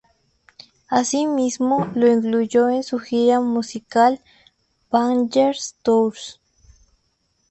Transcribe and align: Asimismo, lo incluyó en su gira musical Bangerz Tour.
Asimismo, 0.89 1.91
lo 1.93 2.11
incluyó 2.11 2.69
en 2.71 2.81
su 2.81 2.97
gira 2.97 3.39
musical 3.39 4.19
Bangerz 4.89 5.75
Tour. 5.83 6.15